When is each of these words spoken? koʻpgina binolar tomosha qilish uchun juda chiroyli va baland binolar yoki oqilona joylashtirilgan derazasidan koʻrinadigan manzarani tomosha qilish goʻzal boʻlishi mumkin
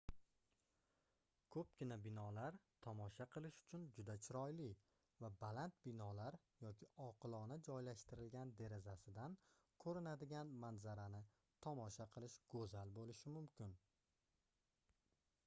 koʻpgina 1.55 1.95
binolar 2.05 2.55
tomosha 2.85 3.25
qilish 3.35 3.57
uchun 3.63 3.83
juda 3.97 4.13
chiroyli 4.27 4.63
va 5.25 5.29
baland 5.43 5.75
binolar 5.89 6.37
yoki 6.65 6.87
oqilona 7.05 7.57
joylashtirilgan 7.69 8.53
derazasidan 8.63 9.35
koʻrinadigan 9.85 10.53
manzarani 10.65 11.19
tomosha 11.67 12.09
qilish 12.17 12.39
goʻzal 12.55 12.95
boʻlishi 12.97 13.35
mumkin 13.37 13.77